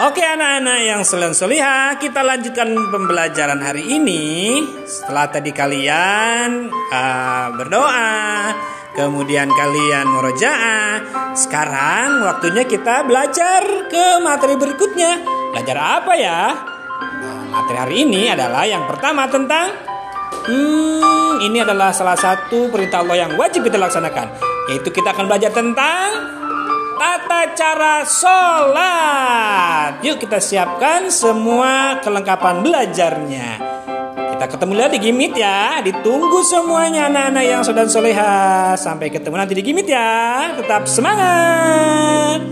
Oke 0.00 0.24
anak-anak 0.24 0.80
yang 0.80 1.04
selen 1.04 1.36
soliha 1.36 1.92
Kita 2.00 2.24
lanjutkan 2.24 2.72
pembelajaran 2.88 3.60
hari 3.60 4.00
ini 4.00 4.56
Setelah 4.88 5.28
tadi 5.28 5.52
kalian 5.52 6.72
uh, 6.72 7.52
berdoa 7.52 8.48
Kemudian 8.96 9.52
kalian 9.52 10.08
merojaah 10.08 11.04
Sekarang 11.36 12.24
waktunya 12.24 12.64
kita 12.64 13.04
belajar 13.04 13.60
ke 13.92 14.24
materi 14.24 14.56
berikutnya 14.56 15.20
Belajar 15.52 15.76
apa 16.00 16.12
ya? 16.16 16.56
Nah, 17.20 17.60
materi 17.60 17.76
hari 17.76 17.96
ini 18.08 18.32
adalah 18.32 18.64
yang 18.64 18.88
pertama 18.88 19.28
tentang 19.28 19.68
Hmm, 20.48 21.44
ini 21.44 21.60
adalah 21.60 21.92
salah 21.92 22.16
satu 22.16 22.72
perintah 22.72 23.04
Allah 23.04 23.28
yang 23.28 23.36
wajib 23.36 23.68
kita 23.68 23.76
laksanakan 23.76 24.32
Yaitu 24.72 24.88
kita 24.88 25.12
akan 25.12 25.28
belajar 25.28 25.52
tentang 25.52 26.40
tata 27.00 27.56
cara 27.56 28.04
sholat. 28.04 29.19
Yuk 30.10 30.26
kita 30.26 30.42
siapkan 30.42 31.06
semua 31.06 32.02
kelengkapan 32.02 32.66
belajarnya. 32.66 33.62
Kita 34.34 34.44
ketemu 34.50 34.74
lagi 34.74 34.98
di 34.98 35.06
Gimit 35.06 35.38
ya. 35.38 35.78
Ditunggu 35.86 36.42
semuanya 36.42 37.06
anak-anak 37.06 37.44
yang 37.46 37.62
sudah 37.62 37.86
soleha. 37.86 38.74
Sampai 38.74 39.14
ketemu 39.14 39.38
nanti 39.38 39.54
di 39.54 39.62
Gimit 39.62 39.86
ya. 39.86 40.50
Tetap 40.58 40.90
semangat. 40.90 42.49